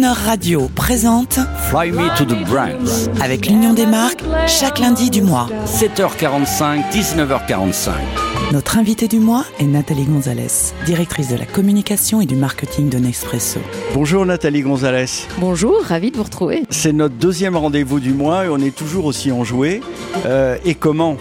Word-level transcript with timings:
Croner 0.00 0.14
Radio 0.24 0.70
présente 0.74 1.38
Fly 1.68 1.90
Me 1.90 2.08
to 2.16 2.24
the 2.24 2.48
Brands. 2.48 3.10
avec 3.20 3.46
l'Union 3.46 3.74
des 3.74 3.84
marques 3.84 4.22
chaque 4.46 4.78
lundi 4.78 5.10
du 5.10 5.20
mois. 5.20 5.46
7h45, 5.66 6.90
19h45. 6.90 8.29
Notre 8.52 8.78
invitée 8.78 9.06
du 9.06 9.20
mois 9.20 9.44
est 9.60 9.64
Nathalie 9.64 10.06
Gonzalez, 10.06 10.72
directrice 10.84 11.28
de 11.28 11.36
la 11.36 11.46
communication 11.46 12.20
et 12.20 12.26
du 12.26 12.34
marketing 12.34 12.88
de 12.88 12.98
Nespresso. 12.98 13.60
Bonjour 13.94 14.26
Nathalie 14.26 14.62
Gonzalez. 14.62 15.28
Bonjour, 15.38 15.80
ravi 15.84 16.10
de 16.10 16.16
vous 16.16 16.24
retrouver. 16.24 16.64
C'est 16.68 16.92
notre 16.92 17.14
deuxième 17.14 17.56
rendez-vous 17.56 18.00
du 18.00 18.12
mois 18.12 18.46
et 18.46 18.48
on 18.48 18.58
est 18.58 18.74
toujours 18.74 19.04
aussi 19.04 19.30
enjoué. 19.30 19.82
Euh, 20.26 20.56
et 20.64 20.74
comment? 20.74 21.16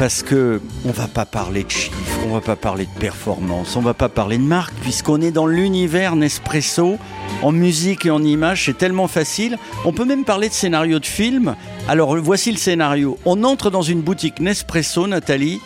Parce 0.00 0.24
que 0.24 0.60
on 0.84 0.90
va 0.90 1.06
pas 1.06 1.24
parler 1.24 1.62
de 1.62 1.70
chiffres, 1.70 2.18
on 2.26 2.34
va 2.34 2.40
pas 2.40 2.56
parler 2.56 2.86
de 2.86 2.98
performance, 2.98 3.76
on 3.76 3.80
va 3.80 3.94
pas 3.94 4.08
parler 4.08 4.38
de 4.38 4.42
marque, 4.42 4.74
puisqu'on 4.82 5.20
est 5.20 5.30
dans 5.30 5.46
l'univers 5.46 6.16
Nespresso. 6.16 6.98
En 7.42 7.52
musique 7.52 8.06
et 8.06 8.10
en 8.10 8.24
images, 8.24 8.64
c'est 8.64 8.76
tellement 8.76 9.06
facile. 9.06 9.56
On 9.84 9.92
peut 9.92 10.04
même 10.04 10.24
parler 10.24 10.48
de 10.48 10.54
scénario 10.54 10.98
de 10.98 11.06
film. 11.06 11.54
Alors 11.86 12.16
voici 12.16 12.50
le 12.50 12.58
scénario. 12.58 13.18
On 13.24 13.44
entre 13.44 13.70
dans 13.70 13.82
une 13.82 14.00
boutique 14.00 14.40
Nespresso, 14.40 15.06
Nathalie. 15.06 15.60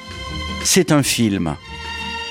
C'est 0.66 0.90
un 0.90 1.04
film. 1.04 1.54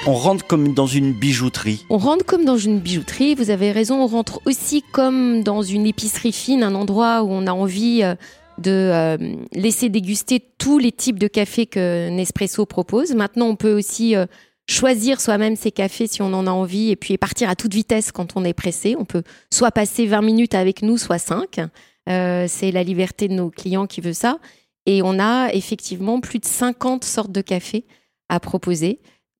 On 0.06 0.14
rentre 0.14 0.46
comme 0.46 0.74
dans 0.74 0.88
une 0.88 1.14
bijouterie. 1.14 1.86
On 1.90 1.98
rentre 1.98 2.26
comme 2.26 2.44
dans 2.44 2.58
une 2.58 2.80
bijouterie, 2.80 3.34
vous 3.34 3.50
avez 3.50 3.72
raison, 3.72 4.04
on 4.04 4.08
rentre 4.08 4.42
aussi 4.46 4.84
comme 4.92 5.42
dans 5.42 5.62
une 5.62 5.88
épicerie 5.88 6.34
fine, 6.34 6.62
un 6.62 6.76
endroit 6.76 7.24
où 7.24 7.32
on 7.32 7.48
a 7.48 7.54
envie 7.54 8.04
euh, 8.04 8.14
de 8.58 8.72
euh, 8.72 9.18
laisser 9.54 9.88
déguster 9.88 10.44
tous 10.58 10.80
les 10.80 10.92
types 10.92 11.18
de 11.18 11.30
cafés 11.30 11.66
que 11.66 12.10
Nespresso 12.10 12.66
propose. 12.66 13.16
Maintenant, 13.16 13.48
on 13.48 13.56
peut 13.56 13.74
aussi 13.74 14.18
euh, 14.18 14.26
choisir 14.70 15.22
soi-même 15.22 15.56
ses 15.56 15.72
cafés 15.72 16.06
si 16.06 16.22
on 16.22 16.34
en 16.34 16.46
a 16.46 16.52
envie 16.52 16.92
et 16.92 16.98
puis 16.98 17.18
partir 17.18 17.50
à 17.50 17.56
toute 17.56 17.74
vitesse 17.74 18.12
quand 18.12 18.36
on 18.36 18.44
est 18.44 18.54
pressé. 18.54 18.98
On 19.00 19.06
peut 19.06 19.24
soit 19.50 19.72
passer 19.72 20.08
20 20.08 20.22
minutes 20.22 20.56
avec 20.56 20.82
nous, 20.82 20.98
soit 20.98 21.20
5. 21.20 21.62
Euh, 22.10 22.46
c'est 22.50 22.72
la 22.72 22.84
liberté 22.84 23.30
de 23.30 23.34
nos 23.34 23.50
clients 23.50 23.88
qui 23.88 24.02
veut 24.02 24.14
ça. 24.14 24.40
Et 24.86 25.02
on 25.02 25.20
a 25.20 25.54
effectivement 25.54 26.20
plus 26.20 26.40
de 26.40 26.46
50 26.46 27.06
sortes 27.06 27.32
de 27.32 27.42
cafés 27.42 27.86
à 28.30 28.40
proposer 28.40 29.00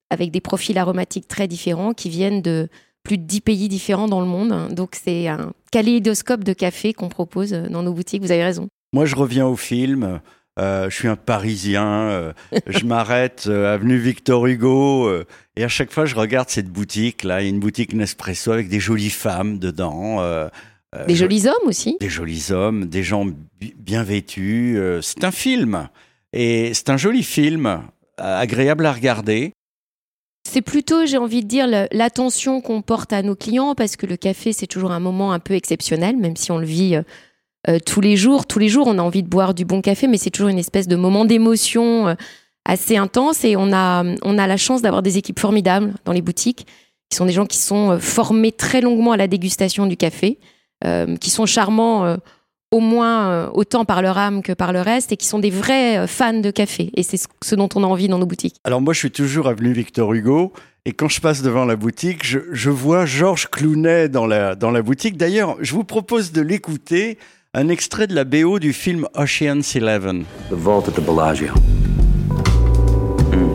avec 0.10 0.32
des 0.32 0.42
profils 0.42 0.78
aromatiques 0.78 1.28
très 1.28 1.48
différents 1.48 1.94
qui 1.94 2.10
viennent 2.10 2.42
de 2.42 2.70
plus 3.04 3.18
de 3.18 3.24
10 3.24 3.42
pays 3.42 3.68
différents 3.68 4.08
dans 4.08 4.22
le 4.22 4.28
monde. 4.28 4.74
Donc 4.74 4.96
c'est 5.02 5.28
un 5.28 5.54
kaléidoscope 5.72 6.44
de 6.44 6.54
café 6.54 6.94
qu'on 6.94 7.10
propose 7.10 7.52
dans 7.52 7.84
nos 7.84 7.94
boutiques, 7.94 8.22
vous 8.24 8.32
avez 8.32 8.44
raison. 8.44 8.68
Moi, 8.94 9.06
je 9.06 9.16
reviens 9.16 9.46
au 9.48 9.56
film. 9.56 10.20
Euh, 10.58 10.90
je 10.90 10.96
suis 10.96 11.08
un 11.10 11.18
Parisien. 11.18 11.86
euh, 11.86 12.34
je 12.68 12.86
m'arrête 12.86 13.46
euh, 13.48 13.74
avenue 13.74 13.98
Victor 13.98 14.46
Hugo 14.48 15.06
euh, 15.08 15.26
et 15.58 15.64
à 15.66 15.68
chaque 15.68 15.92
fois, 15.92 16.06
je 16.06 16.16
regarde 16.16 16.50
cette 16.50 16.70
boutique. 16.70 17.24
Là, 17.24 17.42
il 17.42 17.46
y 17.46 17.48
a 17.48 17.50
une 17.50 17.60
boutique 17.60 17.94
Nespresso 17.94 18.52
avec 18.54 18.70
des 18.70 18.80
jolies 18.80 19.10
femmes 19.10 19.60
dedans. 19.60 20.22
euh, 20.22 20.48
euh, 20.96 21.06
Des 21.08 21.16
jolis 21.16 21.46
hommes 21.48 21.68
aussi. 21.68 21.98
des 22.00 22.10
jolis 22.10 22.52
hommes, 22.52 22.86
des 22.86 23.04
gens 23.04 23.26
bi- 23.60 23.76
bien 23.78 24.04
vêtus. 24.04 24.78
euh, 24.78 25.02
c'est 25.02 25.26
un 25.26 25.32
film 25.32 25.90
et 26.32 26.74
c'est 26.74 26.90
un 26.90 26.98
joli 26.98 27.24
film, 27.24 27.66
euh, 27.66 27.78
agréable 28.18 28.86
à 28.86 28.94
regarder. 28.94 29.54
C'est 30.48 30.62
plutôt, 30.62 31.06
j'ai 31.06 31.18
envie 31.18 31.42
de 31.42 31.48
dire, 31.48 31.68
l'attention 31.92 32.62
qu'on 32.62 32.82
porte 32.82 33.12
à 33.14 33.24
nos 33.24 33.36
clients 33.36 33.76
parce 33.76 33.96
que 33.96 34.06
le 34.06 34.16
café, 34.16 34.54
c'est 34.54 34.68
toujours 34.68 34.92
un 34.92 35.00
moment 35.00 35.34
un 35.34 35.40
peu 35.40 35.54
exceptionnel, 35.54 36.18
même 36.18 36.36
si 36.36 36.52
on 36.52 36.60
le 36.60 36.66
vit 36.66 36.96
euh, 36.96 37.04
euh, 37.68 37.80
tous 37.84 38.00
les 38.00 38.16
jours. 38.16 38.46
Tous 38.46 38.60
les 38.60 38.70
jours, 38.70 38.88
on 38.88 38.98
a 39.00 39.02
envie 39.02 39.24
de 39.24 39.28
boire 39.28 39.54
du 39.54 39.66
bon 39.66 39.82
café, 39.82 40.08
mais 40.08 40.18
c'est 40.18 40.30
toujours 40.30 40.50
une 40.50 40.60
espèce 40.60 40.88
de 40.88 40.96
moment 40.96 41.26
d'émotion 41.26 42.10
euh, 42.10 42.16
assez 42.64 42.98
intense 42.98 43.44
et 43.44 43.56
on 43.56 43.74
a, 43.74 44.04
on 44.24 44.38
a 44.38 44.48
la 44.48 44.58
chance 44.58 44.82
d'avoir 44.82 45.02
des 45.02 45.18
équipes 45.18 45.40
formidables 45.40 45.94
dans 46.06 46.14
les 46.14 46.22
boutiques 46.22 46.66
qui 47.10 47.18
sont 47.18 47.26
des 47.26 47.32
gens 47.32 47.46
qui 47.46 47.58
sont 47.58 47.92
euh, 47.92 48.00
formés 48.00 48.52
très 48.52 48.82
longuement 48.82 49.12
à 49.12 49.18
la 49.18 49.28
dégustation 49.28 49.86
du 49.86 49.98
café, 49.98 50.40
euh, 50.84 51.16
qui 51.18 51.30
sont 51.30 51.46
charmants 51.46 52.06
euh, 52.06 52.18
au 52.72 52.80
moins 52.80 53.30
euh, 53.30 53.50
autant 53.54 53.86
par 53.86 54.02
leur 54.02 54.18
âme 54.18 54.42
que 54.42 54.52
par 54.54 54.74
le 54.74 54.82
reste 54.82 55.12
et 55.12 55.18
qui 55.18 55.28
sont 55.28 55.40
des 55.40 55.50
vrais 55.50 55.98
euh, 56.00 56.08
fans 56.08 56.34
de 56.40 56.52
café. 56.52 56.92
Et 56.96 57.04
c'est 57.04 57.18
ce- 57.18 57.56
dont 57.56 57.70
on 57.76 57.84
a 57.84 57.88
envie 57.88 58.08
dans 58.08 58.18
nos 58.20 58.26
boutiques. 58.26 58.56
Alors 58.64 58.82
moi, 58.82 58.94
je 58.94 59.00
suis 59.00 59.12
toujours 59.12 59.48
avenue 59.48 59.72
Victor 59.74 60.14
Hugo. 60.14 60.52
Et 60.88 60.92
quand 60.92 61.08
je 61.10 61.20
passe 61.20 61.42
devant 61.42 61.66
la 61.66 61.76
boutique, 61.76 62.24
je, 62.26 62.40
je 62.52 62.70
vois 62.70 63.06
Georges 63.08 63.48
Clounet 63.50 64.08
dans 64.10 64.28
la, 64.28 64.54
dans 64.56 64.70
la 64.72 64.82
boutique. 64.84 65.18
D'ailleurs, 65.18 65.58
je 65.62 65.74
vous 65.74 65.84
propose 65.84 66.32
de 66.32 66.42
l'écouter, 66.42 67.18
un 67.56 67.70
extrait 67.70 68.06
de 68.06 68.14
la 68.14 68.24
BO 68.24 68.60
du 68.60 68.72
film 68.74 69.08
Ocean's 69.16 69.76
Eleven. 69.76 70.26
The 70.50 70.54
vault 70.54 70.84
at 70.88 70.92
the 70.92 71.02
Bellagio. 71.04 71.54
Hmm. 73.32 73.50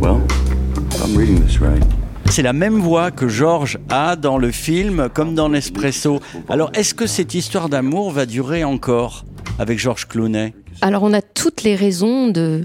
Well, 0.00 0.22
if 0.90 1.04
I'm 1.04 1.14
reading 1.16 1.40
this 1.44 1.60
right. 1.60 1.82
C'est 2.32 2.40
la 2.40 2.54
même 2.54 2.78
voix 2.78 3.10
que 3.10 3.28
Georges 3.28 3.78
a 3.90 4.16
dans 4.16 4.38
le 4.38 4.52
film 4.52 5.10
comme 5.12 5.34
dans 5.34 5.50
Nespresso. 5.50 6.20
Alors, 6.48 6.70
est-ce 6.72 6.94
que 6.94 7.06
cette 7.06 7.34
histoire 7.34 7.68
d'amour 7.68 8.10
va 8.10 8.24
durer 8.24 8.64
encore 8.64 9.26
avec 9.58 9.78
Georges 9.78 10.08
Clounet 10.08 10.54
Alors, 10.80 11.02
on 11.02 11.12
a 11.12 11.20
toutes 11.20 11.62
les 11.62 11.76
raisons 11.76 12.28
de 12.28 12.64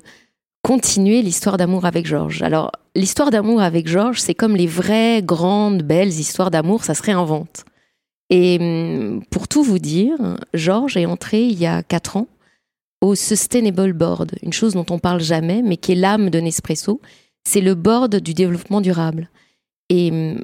continuer 0.61 1.21
l'histoire 1.21 1.57
d'amour 1.57 1.83
avec 1.83 2.07
Georges. 2.07 2.43
Alors, 2.43 2.71
l'histoire 2.95 3.29
d'amour 3.29 3.61
avec 3.61 3.89
Georges, 3.89 4.21
c'est 4.21 4.35
comme 4.35 4.55
les 4.55 4.67
vraies, 4.67 5.21
grandes, 5.21 5.83
belles 5.83 6.17
histoires 6.17 6.49
d'amour, 6.49 6.85
ça 6.85 6.95
se 6.95 7.03
réinvente. 7.03 7.65
Et 8.29 8.59
hum, 8.61 9.21
pour 9.29 9.49
tout 9.49 9.63
vous 9.63 9.79
dire, 9.79 10.37
Georges 10.53 10.95
est 10.95 11.05
entré 11.05 11.41
il 11.41 11.59
y 11.59 11.65
a 11.65 11.83
quatre 11.83 12.15
ans 12.15 12.27
au 13.01 13.15
Sustainable 13.15 13.91
Board, 13.91 14.31
une 14.43 14.53
chose 14.53 14.75
dont 14.75 14.85
on 14.91 14.97
parle 14.97 15.19
jamais, 15.19 15.61
mais 15.61 15.75
qui 15.75 15.91
est 15.91 15.95
l'âme 15.95 16.29
de 16.29 16.39
Nespresso. 16.39 17.01
C'est 17.43 17.59
le 17.59 17.75
board 17.75 18.15
du 18.15 18.33
développement 18.33 18.79
durable. 18.79 19.29
Et 19.89 20.11
hum, 20.11 20.43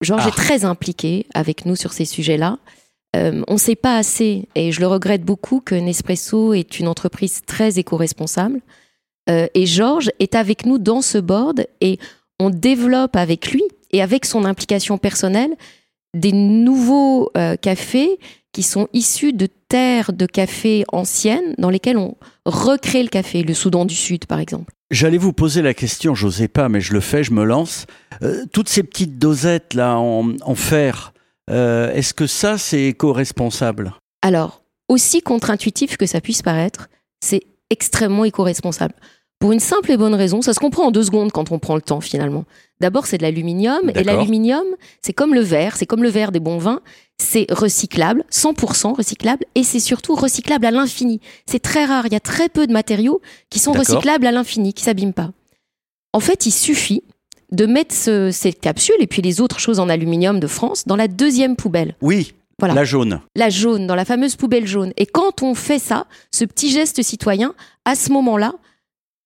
Georges 0.00 0.22
Ah. 0.24 0.28
est 0.28 0.36
très 0.36 0.64
impliqué 0.64 1.26
avec 1.34 1.66
nous 1.66 1.76
sur 1.76 1.92
ces 1.92 2.04
sujets-là. 2.04 2.58
Euh, 3.16 3.42
on 3.48 3.54
ne 3.54 3.58
sait 3.58 3.76
pas 3.76 3.96
assez, 3.96 4.48
et 4.54 4.70
je 4.72 4.80
le 4.80 4.86
regrette 4.86 5.24
beaucoup, 5.24 5.60
que 5.60 5.74
Nespresso 5.74 6.54
est 6.54 6.78
une 6.78 6.86
entreprise 6.88 7.42
très 7.44 7.78
éco-responsable. 7.78 8.60
Euh, 9.28 9.46
et 9.54 9.66
Georges 9.66 10.10
est 10.18 10.34
avec 10.34 10.64
nous 10.64 10.78
dans 10.78 11.02
ce 11.02 11.18
board 11.18 11.66
et 11.80 11.98
on 12.38 12.50
développe 12.50 13.16
avec 13.16 13.52
lui 13.52 13.62
et 13.90 14.00
avec 14.00 14.24
son 14.24 14.44
implication 14.44 14.96
personnelle 14.96 15.54
des 16.14 16.32
nouveaux 16.32 17.30
euh, 17.36 17.56
cafés 17.56 18.18
qui 18.52 18.62
sont 18.62 18.88
issus 18.92 19.32
de 19.32 19.46
terres 19.68 20.12
de 20.12 20.26
café 20.26 20.84
anciennes 20.92 21.54
dans 21.58 21.70
lesquelles 21.70 21.98
on 21.98 22.16
recrée 22.44 23.02
le 23.02 23.08
café, 23.08 23.42
le 23.42 23.54
Soudan 23.54 23.84
du 23.84 23.94
Sud 23.94 24.26
par 24.26 24.40
exemple. 24.40 24.72
J'allais 24.90 25.18
vous 25.18 25.32
poser 25.32 25.62
la 25.62 25.72
question, 25.72 26.14
j'osais 26.14 26.48
pas, 26.48 26.68
mais 26.68 26.80
je 26.80 26.92
le 26.92 27.00
fais, 27.00 27.22
je 27.22 27.32
me 27.32 27.44
lance. 27.44 27.86
Euh, 28.22 28.44
toutes 28.52 28.68
ces 28.68 28.82
petites 28.82 29.18
dosettes 29.18 29.74
là 29.74 29.96
en, 29.98 30.32
en 30.42 30.54
fer, 30.54 31.12
euh, 31.48 31.92
est-ce 31.92 32.12
que 32.12 32.26
ça 32.26 32.58
c'est 32.58 32.82
éco-responsable? 32.84 33.94
Alors, 34.22 34.62
aussi 34.88 35.22
contre-intuitif 35.22 35.96
que 35.96 36.06
ça 36.06 36.20
puisse 36.20 36.42
paraître, 36.42 36.88
c'est 37.20 37.42
extrêmement 37.70 38.24
éco-responsable. 38.24 38.94
Pour 39.40 39.52
une 39.52 39.58
simple 39.60 39.90
et 39.90 39.96
bonne 39.96 40.14
raison, 40.14 40.42
ça 40.42 40.52
se 40.52 40.60
comprend 40.60 40.84
en 40.84 40.90
deux 40.90 41.02
secondes 41.02 41.32
quand 41.32 41.50
on 41.50 41.58
prend 41.58 41.74
le 41.74 41.80
temps 41.80 42.00
finalement. 42.02 42.44
D'abord, 42.80 43.06
c'est 43.06 43.16
de 43.18 43.22
l'aluminium, 43.22 43.90
et 43.94 44.04
l'aluminium, 44.04 44.64
c'est 45.02 45.12
comme 45.14 45.34
le 45.34 45.40
verre, 45.40 45.76
c'est 45.76 45.86
comme 45.86 46.02
le 46.02 46.10
verre 46.10 46.30
des 46.30 46.40
bons 46.40 46.58
vins, 46.58 46.80
c'est 47.18 47.46
recyclable, 47.50 48.24
100% 48.30 48.94
recyclable, 48.96 49.44
et 49.54 49.62
c'est 49.64 49.80
surtout 49.80 50.14
recyclable 50.14 50.66
à 50.66 50.70
l'infini. 50.70 51.20
C'est 51.46 51.58
très 51.58 51.86
rare, 51.86 52.06
il 52.06 52.12
y 52.12 52.16
a 52.16 52.20
très 52.20 52.50
peu 52.50 52.66
de 52.66 52.72
matériaux 52.72 53.20
qui 53.48 53.58
sont 53.58 53.72
recyclables 53.72 54.26
à 54.26 54.32
l'infini, 54.32 54.74
qui 54.74 54.84
s'abîment 54.84 55.14
pas. 55.14 55.30
En 56.12 56.20
fait, 56.20 56.44
il 56.44 56.50
suffit 56.52 57.02
de 57.50 57.64
mettre 57.66 57.94
ce- 57.94 58.30
ces 58.30 58.52
capsules 58.52 58.94
et 59.00 59.06
puis 59.06 59.22
les 59.22 59.40
autres 59.40 59.58
choses 59.58 59.80
en 59.80 59.88
aluminium 59.88 60.38
de 60.38 60.46
France 60.46 60.84
dans 60.86 60.96
la 60.96 61.08
deuxième 61.08 61.56
poubelle 61.56 61.96
Oui, 62.02 62.34
Voilà. 62.58 62.74
la 62.74 62.84
jaune. 62.84 63.20
la 63.36 63.48
jaune, 63.48 63.86
dans 63.86 63.94
la 63.94 64.04
fameuse 64.04 64.36
poubelle 64.36 64.66
jaune. 64.66 64.92
Et 64.98 65.06
quand 65.06 65.42
on 65.42 65.54
fait 65.54 65.78
ça, 65.78 66.06
ce 66.30 66.44
petit 66.44 66.70
geste 66.70 67.02
citoyen, 67.02 67.54
à 67.86 67.94
ce 67.94 68.12
moment-là, 68.12 68.54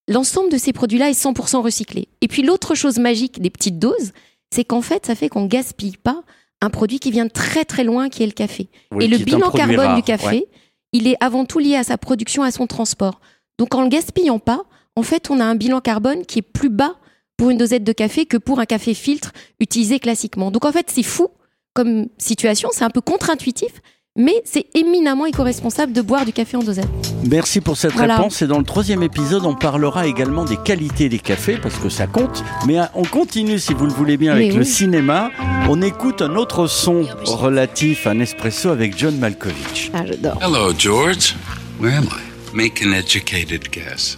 l'ensemble 0.09 0.51
de 0.51 0.59
ces 0.59 0.73
produits-là 0.73 1.11
est 1.11 1.21
100% 1.21 1.63
recyclé. 1.63 2.09
Et 2.21 2.29
puis 2.29 2.43
l'autre 2.43 2.75
chose 2.75 2.99
magique 2.99 3.41
des 3.41 3.51
petites 3.51 3.79
doses, 3.79 4.13
c'est 4.53 4.65
qu'en 4.65 4.83
fait, 4.83 5.07
ça 5.07 5.15
fait 5.15 5.29
qu'on 5.29 5.47
gaspille 5.47 5.97
pas 5.97 6.23
un 6.61 6.71
produit 6.71 6.99
qui 6.99 7.11
vient 7.11 7.27
de 7.27 7.31
très 7.31 7.65
très 7.65 7.85
loin, 7.85 8.09
qui 8.09 8.23
est 8.23 8.27
le 8.27 8.33
café. 8.33 8.69
Oui, 8.93 9.05
Et 9.05 9.09
le 9.09 9.19
bilan 9.19 9.51
carbone 9.51 9.79
rare, 9.79 9.97
du 9.97 10.03
café, 10.03 10.27
ouais. 10.27 10.49
il 10.93 11.07
est 11.07 11.17
avant 11.21 11.45
tout 11.45 11.59
lié 11.59 11.77
à 11.77 11.85
sa 11.85 11.99
production, 11.99 12.43
à 12.43 12.51
son 12.51 12.67
transport. 12.67 13.21
Donc 13.59 13.75
en 13.75 13.83
le 13.83 13.89
gaspillant 13.89 14.39
pas, 14.39 14.65
en 14.97 15.03
fait, 15.03 15.31
on 15.31 15.41
a 15.41 15.45
un 15.45 15.55
bilan 15.57 15.81
carbone 15.81 16.25
qui 16.25 16.39
est 16.39 16.43
plus 16.43 16.71
bas 16.71 16.97
pour 17.37 17.51
une 17.51 17.59
dosette 17.59 17.85
de 17.85 17.93
café 17.93 18.27
que 18.27 18.37
pour 18.37 18.61
un 18.61 18.65
café 18.65 18.95
filtre 18.95 19.33
utilisé 19.61 19.99
classiquement. 19.99 20.51
Donc 20.51 20.65
en 20.65 20.73
fait, 20.73 20.91
c'est 20.91 21.03
fou 21.03 21.29
comme 21.75 22.07
situation, 22.19 22.69
c'est 22.73 22.85
un 22.85 22.91
peu 22.91 23.01
contre-intuitif, 23.01 23.73
mais 24.17 24.35
c'est 24.45 24.67
éminemment 24.75 25.27
éco-responsable 25.27 25.93
de 25.93 26.01
boire 26.01 26.25
du 26.25 26.33
café 26.33 26.57
en 26.57 26.63
dosette. 26.63 26.87
Merci 27.29 27.61
pour 27.61 27.77
cette 27.77 27.95
Voilà. 27.95 28.17
réponse. 28.17 28.43
Et 28.43 28.47
dans 28.47 28.59
le 28.59 28.65
troisième 28.65 29.03
épisode, 29.03 29.45
on 29.45 29.55
parlera 29.57 30.07
également 30.07 30.45
des 30.45 30.57
qualités 30.57 31.09
des 31.09 31.19
cafés, 31.19 31.57
parce 31.57 31.75
que 31.77 31.89
ça 31.89 32.07
compte. 32.07 32.45
Mais 32.67 32.79
euh, 32.79 32.85
on 32.95 33.03
continue, 33.05 33.59
si 33.59 33.75
vous 33.75 33.87
le 33.87 33.93
voulez 33.93 34.17
bien, 34.17 34.33
avec 34.33 34.55
le 34.55 34.63
cinéma. 34.63 35.31
On 35.69 35.83
écoute 35.83 36.23
un 36.23 36.37
autre 36.37 36.69
son 36.69 37.07
relatif 37.25 38.07
à 38.07 38.15
Nespresso 38.15 38.69
avec 38.71 38.97
John 38.97 39.17
Malkovich. 39.19 39.91
Ah, 39.93 40.05
j'adore. 40.07 40.39
Hello, 40.41 40.73
George. 40.79 41.35
Where 41.81 41.97
am 41.97 42.05
I? 42.05 42.57
Make 42.57 42.83
an 42.85 42.93
educated 42.93 43.69
guess. 43.73 44.17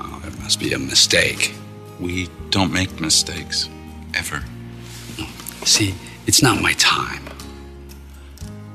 Oh, 0.00 0.04
it 0.26 0.42
must 0.42 0.58
be 0.58 0.72
a 0.74 0.78
mistake. 0.78 1.52
We 2.00 2.30
don't 2.50 2.72
make 2.72 3.00
mistakes. 3.02 3.68
Ever. 4.14 4.40
No. 5.18 5.26
See, 5.66 5.92
it's 6.26 6.40
not 6.42 6.62
my 6.62 6.72
time. 6.74 7.20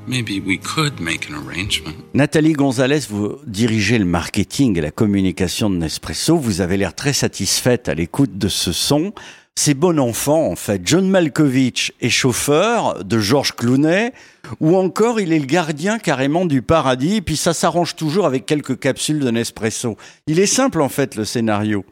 Maybe 0.10 0.42
we 0.44 0.58
could 0.60 1.00
make 1.00 1.30
an 1.30 1.36
arrangement. 1.36 1.94
Nathalie 2.16 2.54
Gonzalez, 2.54 3.02
vous 3.08 3.36
dirigez 3.46 4.00
le 4.00 4.06
marketing 4.06 4.76
et 4.76 4.82
la 4.82 4.90
communication 4.90 5.70
de 5.70 5.76
Nespresso. 5.76 6.36
Vous 6.36 6.62
avez 6.62 6.78
l'air 6.78 6.96
très 6.96 7.14
satisfaite 7.14 7.88
à 7.88 7.94
l'écoute 7.94 8.36
de 8.36 8.48
ce 8.48 8.72
son. 8.72 9.14
C'est 9.54 9.76
bon 9.76 10.00
enfant, 10.00 10.48
en 10.48 10.56
fait. 10.56 10.82
John 10.84 11.08
Malkovich 11.08 11.92
est 12.02 12.10
chauffeur 12.10 13.04
de 13.04 13.20
George 13.20 13.56
Clooney, 13.56 14.12
ou 14.60 14.76
encore 14.78 15.20
il 15.20 15.32
est 15.32 15.38
le 15.38 15.46
gardien 15.46 16.00
carrément 16.00 16.48
du 16.48 16.64
paradis, 16.64 17.22
puis 17.22 17.38
ça 17.38 17.54
s'arrange 17.54 17.96
toujours 17.96 18.26
avec 18.26 18.48
quelques 18.48 18.80
capsules 18.80 19.20
de 19.20 19.30
Nespresso. 19.30 19.96
Il 20.26 20.40
est 20.40 20.48
simple, 20.48 20.82
en 20.82 20.90
fait, 20.90 21.14
le 21.18 21.24
scénario. 21.24 21.86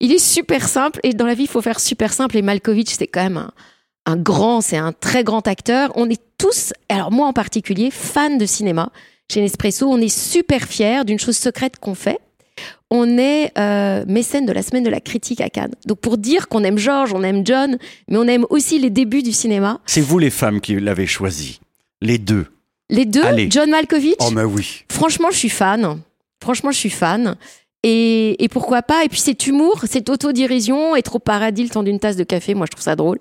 Il 0.00 0.12
est 0.12 0.18
super 0.18 0.68
simple 0.68 1.00
et 1.04 1.14
dans 1.14 1.24
la 1.24 1.32
vie, 1.32 1.44
il 1.44 1.48
faut 1.48 1.62
faire 1.62 1.80
super 1.80 2.12
simple. 2.12 2.36
Et 2.36 2.42
Malkovich, 2.42 2.90
c'est 2.90 3.06
quand 3.06 3.22
même 3.22 3.38
un, 3.38 3.50
un 4.06 4.16
grand, 4.16 4.60
c'est 4.60 4.76
un 4.76 4.92
très 4.92 5.24
grand 5.24 5.46
acteur. 5.46 5.90
On 5.96 6.08
est 6.08 6.22
tous, 6.38 6.72
alors 6.88 7.10
moi 7.10 7.26
en 7.26 7.32
particulier, 7.32 7.90
fans 7.90 8.36
de 8.36 8.46
cinéma. 8.46 8.90
Chez 9.30 9.40
Nespresso, 9.40 9.86
on 9.88 10.00
est 10.00 10.08
super 10.08 10.62
fiers 10.62 11.04
d'une 11.04 11.18
chose 11.18 11.36
secrète 11.36 11.78
qu'on 11.80 11.96
fait. 11.96 12.20
On 12.90 13.18
est 13.18 13.50
euh, 13.58 14.04
mécène 14.06 14.46
de 14.46 14.52
la 14.52 14.62
semaine 14.62 14.84
de 14.84 14.88
la 14.88 15.00
critique 15.00 15.40
à 15.40 15.50
Cannes. 15.50 15.74
Donc 15.86 15.98
pour 15.98 16.16
dire 16.18 16.48
qu'on 16.48 16.62
aime 16.62 16.78
George, 16.78 17.12
on 17.12 17.24
aime 17.24 17.44
John, 17.44 17.78
mais 18.08 18.16
on 18.16 18.28
aime 18.28 18.46
aussi 18.48 18.78
les 18.78 18.90
débuts 18.90 19.24
du 19.24 19.32
cinéma. 19.32 19.80
C'est 19.86 20.00
vous 20.00 20.20
les 20.20 20.30
femmes 20.30 20.60
qui 20.60 20.78
l'avez 20.78 21.06
choisi. 21.06 21.60
Les 22.00 22.18
deux. 22.18 22.46
Les 22.88 23.04
deux, 23.04 23.24
Allez. 23.24 23.48
John 23.50 23.70
Malkovich. 23.70 24.14
Oh, 24.20 24.30
mais 24.30 24.44
oui. 24.44 24.84
Franchement, 24.88 25.28
je 25.32 25.36
suis 25.38 25.48
fan. 25.48 25.98
Franchement, 26.40 26.70
je 26.70 26.78
suis 26.78 26.90
fan. 26.90 27.34
Et, 27.82 28.42
et 28.42 28.48
pourquoi 28.48 28.82
pas? 28.82 29.04
Et 29.04 29.08
puis 29.08 29.20
cet 29.20 29.46
humour, 29.48 29.82
cette 29.88 30.08
autodérision, 30.08 30.94
être 30.94 31.16
au 31.16 31.18
paradis 31.18 31.64
le 31.64 31.68
temps 31.68 31.82
d'une 31.82 31.98
tasse 31.98 32.16
de 32.16 32.24
café, 32.24 32.54
moi 32.54 32.66
je 32.66 32.72
trouve 32.72 32.82
ça 32.84 32.94
drôle. 32.96 33.18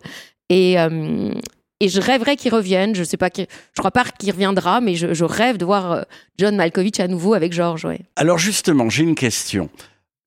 Et, 0.49 0.79
euh, 0.79 1.33
et 1.79 1.89
je 1.89 1.99
rêverais 1.99 2.35
qu'il 2.35 2.53
revienne. 2.53 2.95
Je 2.95 3.03
sais 3.03 3.17
pas, 3.17 3.29
je 3.35 3.45
crois 3.77 3.91
pas 3.91 4.03
qu'il 4.05 4.31
reviendra, 4.31 4.81
mais 4.81 4.95
je, 4.95 5.23
rêve 5.23 5.57
de 5.57 5.65
voir 5.65 5.91
euh, 5.91 6.01
John 6.37 6.55
Malkovich 6.55 6.99
à 6.99 7.07
nouveau 7.07 7.33
avec 7.33 7.53
George. 7.53 7.87
Alors 8.15 8.37
justement, 8.37 8.89
j'ai 8.89 9.03
une 9.03 9.15
question. 9.15 9.69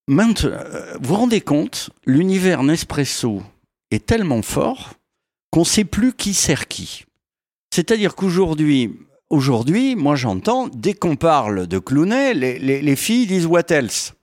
Maintenant, 0.09 0.50
euh, 0.50 0.94
vous 1.00 1.09
vous 1.09 1.15
rendez 1.17 1.41
compte, 1.41 1.91
l'univers 2.06 2.62
Nespresso 2.62 3.43
est 3.91 4.06
tellement 4.06 4.43
fort 4.43 4.94
qu'on 5.50 5.61
ne 5.61 5.65
sait 5.67 5.85
plus 5.85 6.12
qui 6.12 6.35
sert 6.35 6.67
qui. 6.69 7.05
C'est-à-dire 7.73 8.15
qu'aujourd'hui, 8.15 8.93
aujourd'hui, 9.31 9.94
moi 9.97 10.17
j'entends, 10.17 10.69
dès 10.69 10.94
qu'on 10.94 11.17
parle 11.17 11.67
de 11.67 11.79
Clooney, 11.79 12.35
les, 12.35 12.59
les- 12.59 12.82
les 12.82 12.97
filles 12.97 13.26
disent 13.26 13.47
what 13.47 13.69
else? 13.70 14.15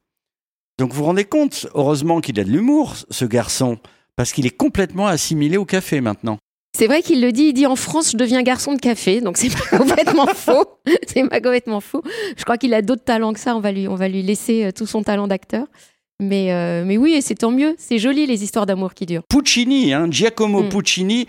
Donc 0.77 0.91
vous 0.91 0.97
vous 0.97 1.05
rendez 1.05 1.25
compte, 1.25 1.67
heureusement 1.73 2.19
qu'il 2.21 2.39
a 2.39 2.43
de 2.43 2.49
l'humour, 2.51 2.95
ce 3.09 3.25
garçon, 3.25 3.77
parce 4.15 4.31
qu'il 4.31 4.45
est 4.45 4.55
complètement 4.55 5.07
assimilé 5.07 5.57
au 5.57 5.65
café 5.65 6.01
maintenant. 6.01 6.37
C'est 6.77 6.87
vrai 6.87 7.01
qu'il 7.01 7.21
le 7.21 7.31
dit. 7.31 7.43
Il 7.45 7.53
dit 7.53 7.65
en 7.67 7.77
France, 7.77 8.11
je 8.11 8.17
deviens 8.17 8.41
garçon 8.43 8.73
de 8.73 8.79
café, 8.79 9.21
donc 9.21 9.37
c'est 9.37 9.49
pas 9.49 9.77
complètement 9.77 10.27
faux. 10.27 10.65
C'est 11.07 11.27
pas 11.29 11.39
complètement 11.39 11.79
faux. 11.79 12.03
Je 12.37 12.43
crois 12.43 12.57
qu'il 12.57 12.73
a 12.73 12.81
d'autres 12.81 13.03
talents 13.05 13.33
que 13.33 13.39
ça. 13.39 13.55
On 13.55 13.61
va 13.61 13.71
lui, 13.71 13.87
on 13.87 13.95
va 13.95 14.09
lui 14.09 14.21
laisser 14.23 14.65
euh, 14.65 14.71
tout 14.71 14.85
son 14.85 15.01
talent 15.01 15.27
d'acteur. 15.27 15.67
Mais, 16.21 16.51
euh, 16.53 16.83
mais 16.85 16.97
oui, 16.97 17.13
et 17.13 17.21
c'est 17.21 17.35
tant 17.35 17.51
mieux. 17.51 17.75
C'est 17.77 17.97
joli 17.97 18.25
les 18.25 18.43
histoires 18.43 18.65
d'amour 18.65 18.93
qui 18.93 19.05
durent. 19.05 19.23
Puccini, 19.29 19.93
hein, 19.93 20.07
Giacomo 20.09 20.63
Mm. 20.63 20.69
Puccini, 20.69 21.27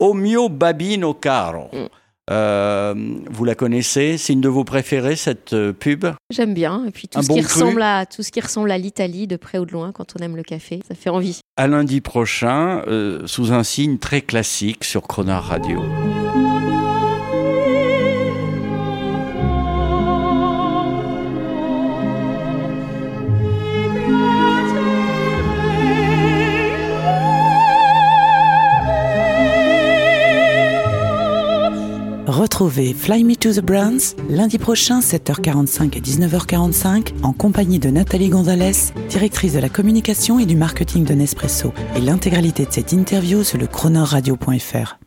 O 0.00 0.14
mio 0.14 0.48
babino 0.48 1.14
caro. 1.14 1.68
Mm. 1.72 1.86
Euh, 2.32 2.94
vous 3.30 3.44
la 3.44 3.54
connaissez 3.54 4.16
C'est 4.16 4.32
une 4.32 4.40
de 4.40 4.48
vos 4.48 4.64
préférées, 4.64 5.16
cette 5.16 5.52
euh, 5.52 5.72
pub? 5.72 6.06
J'aime 6.30 6.54
bien. 6.54 6.84
Et 6.86 6.90
puis 6.90 7.06
tout 7.08 7.18
Un 7.18 7.22
ce 7.22 7.28
bon 7.28 7.34
qui 7.34 7.42
cru? 7.42 7.52
ressemble 7.62 7.82
à 7.82 8.06
tout 8.06 8.22
ce 8.22 8.32
qui 8.32 8.40
ressemble 8.40 8.70
à 8.70 8.78
l'Italie, 8.78 9.26
de 9.26 9.36
près 9.36 9.58
ou 9.58 9.66
de 9.66 9.72
loin, 9.72 9.92
quand 9.92 10.14
on 10.18 10.22
aime 10.24 10.36
le 10.36 10.42
café, 10.42 10.80
ça 10.88 10.94
fait 10.94 11.10
envie. 11.10 11.40
À 11.58 11.66
lundi 11.66 12.00
prochain, 12.00 12.82
euh, 12.88 13.20
sous 13.26 13.52
un 13.52 13.62
signe 13.64 13.98
très 13.98 14.22
classique 14.22 14.84
sur 14.84 15.02
Chronar 15.02 15.44
Radio. 15.44 15.80
Retrouvez 32.32 32.94
Fly 32.94 33.24
Me 33.24 33.36
to 33.36 33.52
the 33.52 33.60
Browns 33.60 34.16
lundi 34.30 34.56
prochain 34.56 35.00
7h45 35.00 35.98
et 35.98 36.00
19h45 36.00 37.22
en 37.22 37.34
compagnie 37.34 37.78
de 37.78 37.90
Nathalie 37.90 38.30
Gonzalez, 38.30 38.94
directrice 39.10 39.52
de 39.52 39.58
la 39.58 39.68
communication 39.68 40.38
et 40.38 40.46
du 40.46 40.56
marketing 40.56 41.04
de 41.04 41.12
Nespresso 41.12 41.74
et 41.94 42.00
l'intégralité 42.00 42.64
de 42.64 42.72
cette 42.72 42.92
interview 42.92 43.44
sur 43.44 43.58
le 43.58 43.66
chronoradio.fr. 43.66 45.01